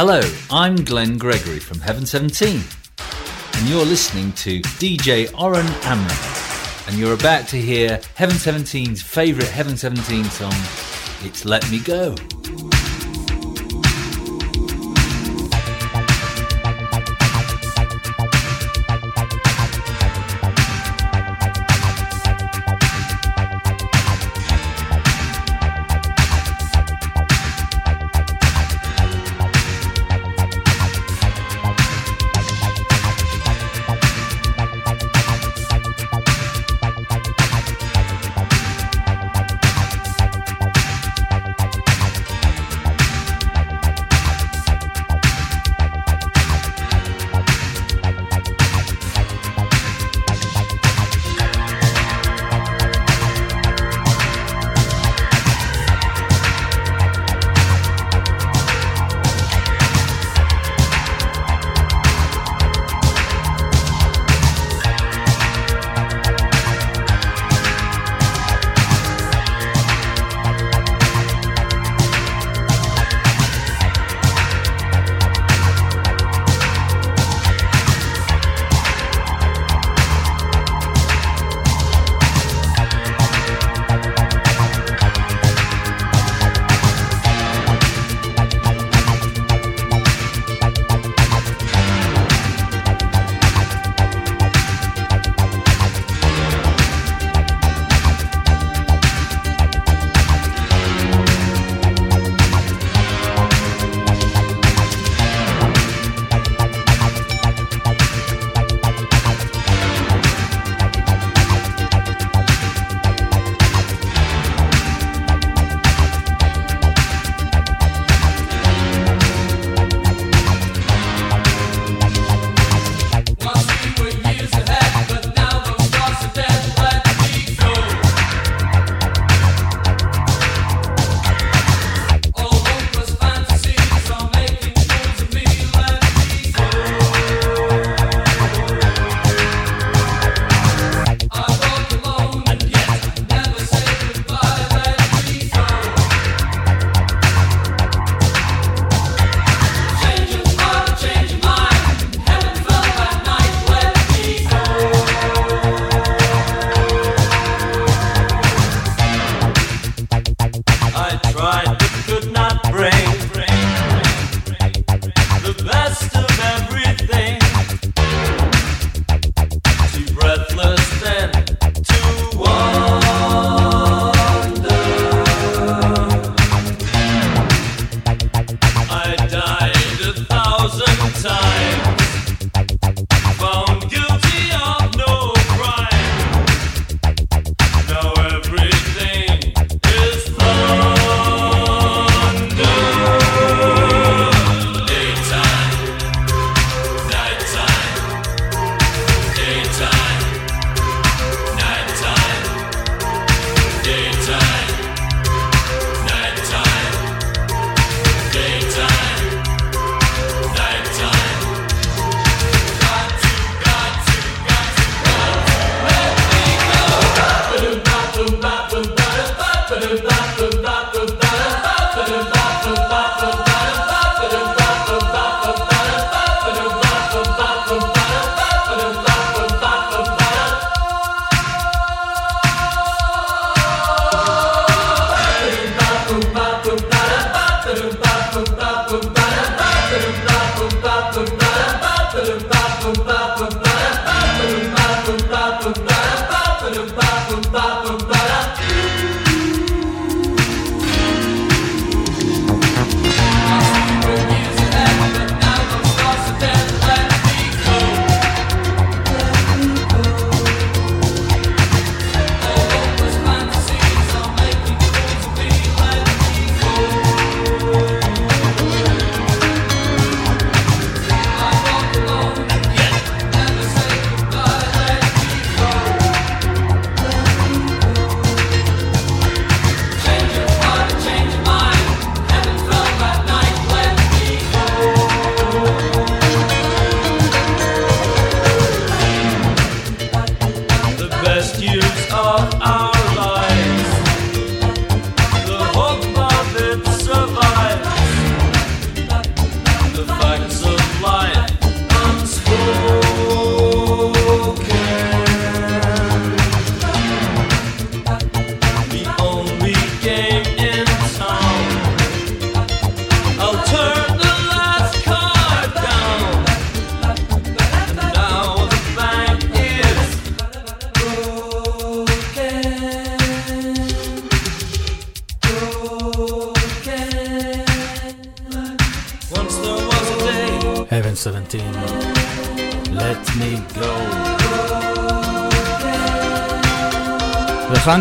[0.00, 2.62] Hello, I'm Glenn Gregory from Heaven 17,
[3.54, 9.48] and you're listening to DJ Oren Amram, and you're about to hear Heaven 17's favourite
[9.50, 10.54] Heaven 17 song,
[11.24, 12.14] It's Let Me Go.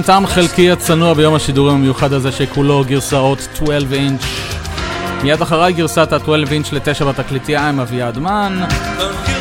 [0.07, 4.21] תם חלקי הצנוע ביום השידורים המיוחד הזה שכולו גרסאות 12 אינץ'.
[5.23, 8.63] מיד אחריי גרסת ה-12 אינץ' לתשע בתקליטייה עם אביעד מן.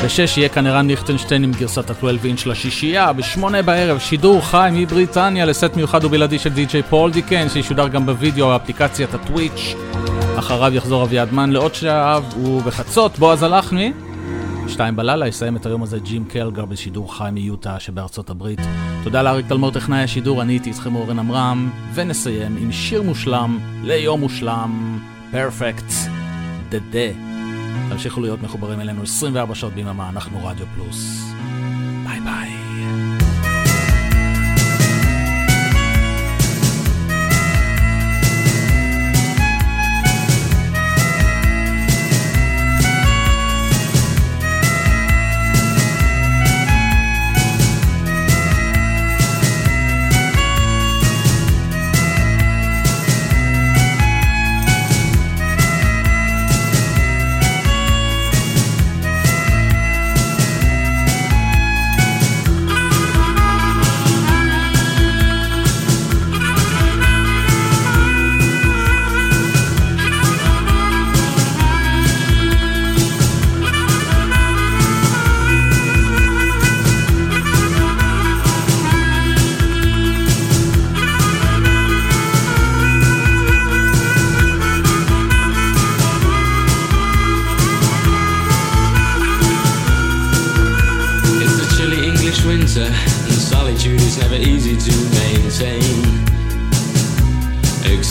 [0.05, 3.13] בשש יהיה כאן ערן ליכטנשטיין עם גרסת ה-12 אינץ' לשישייה.
[3.13, 8.49] בשמונה בערב שידור חי מבריטניה לסט מיוחד ובלעדי של די.ג'יי פול דיקיין שישודר גם בווידאו
[8.49, 9.75] באפליקציית ה Twitch.
[10.39, 13.93] אחריו יחזור אביעד מן לעוד שעה ובחצות בועז הלחמי.
[14.69, 18.61] שתיים בלילה יסיים את היום הזה ג'ים קלגר בשידור חי מיוטה שבארצות הברית.
[19.07, 24.21] תודה לאריק תלמור טכנאי השידור, אני הייתי איתכם אורן עמרם, ונסיים עם שיר מושלם ליום
[24.21, 24.99] מושלם,
[25.31, 25.93] פרפקט,
[26.69, 27.09] דה דה.
[27.89, 31.33] תמשיכו להיות מחוברים אלינו 24 שעות ביממה, אנחנו רדיו פלוס.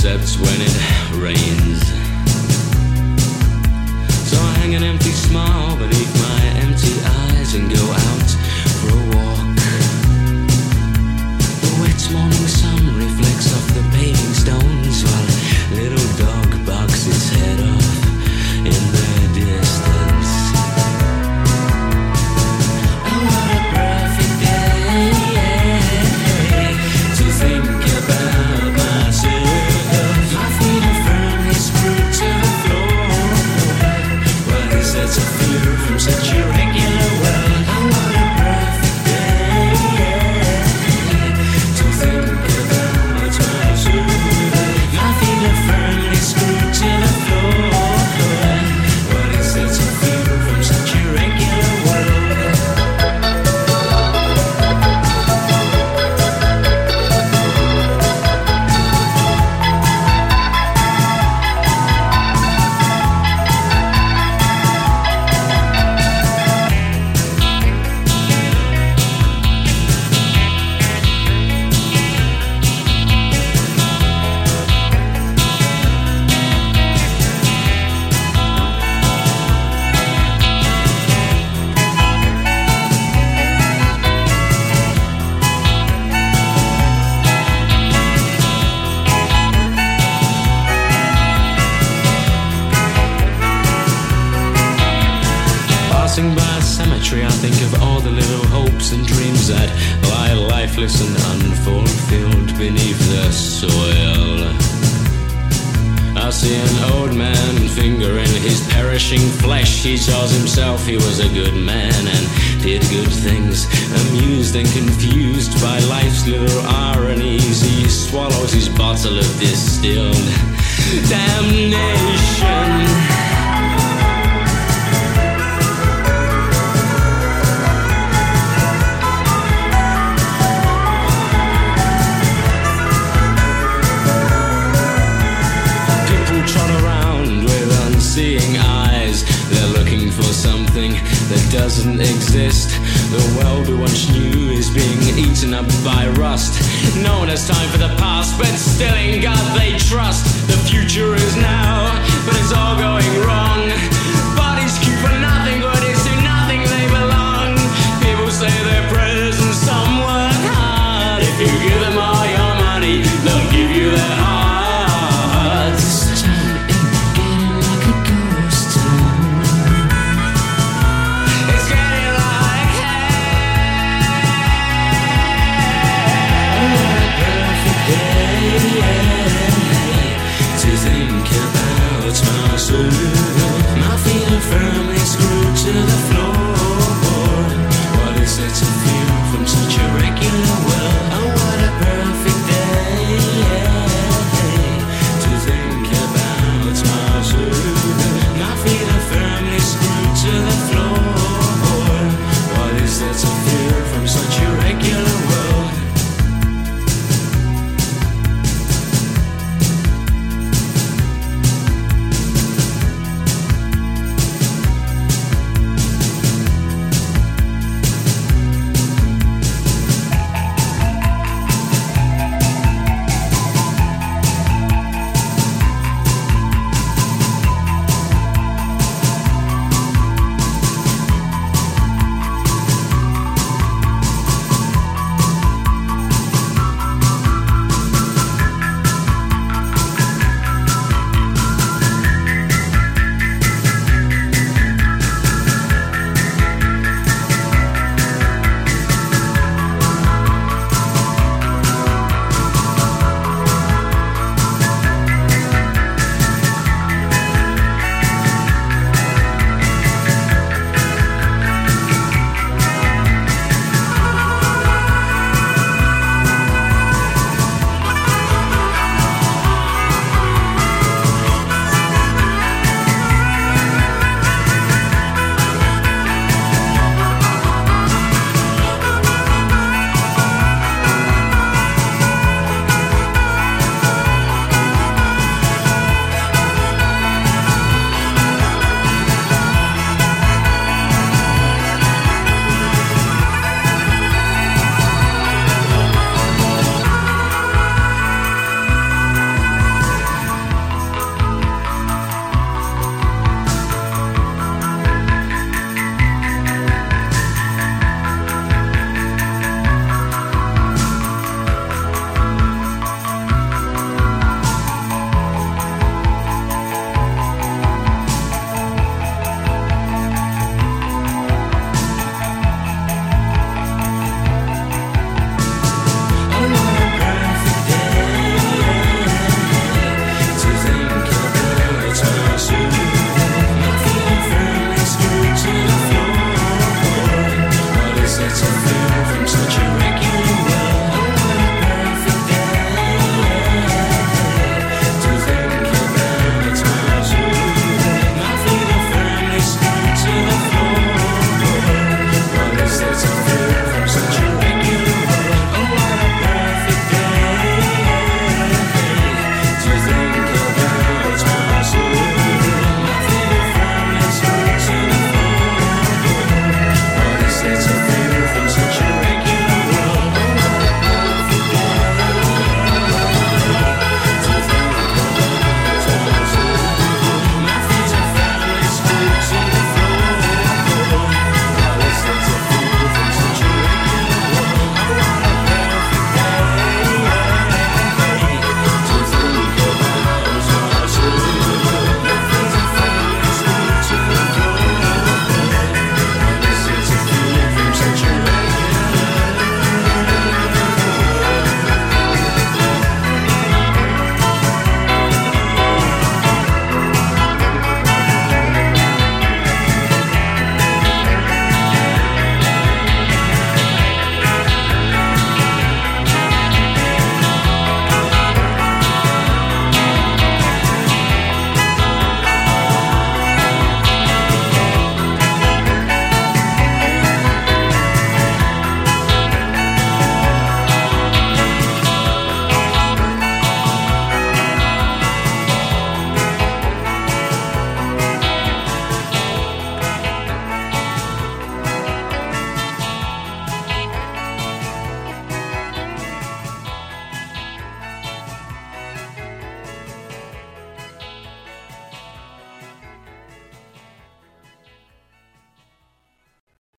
[0.08, 1.95] Except when it rains.